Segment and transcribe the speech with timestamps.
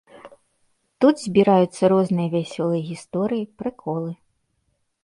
[1.05, 4.11] Тут збіраюцца розныя вясёлыя гісторыі, прыколы.